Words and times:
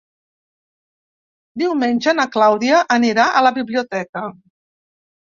Diumenge 1.61 2.13
na 2.19 2.25
Clàudia 2.35 2.79
anirà 2.95 3.25
a 3.27 3.43
la 3.49 3.51
biblioteca. 3.59 4.23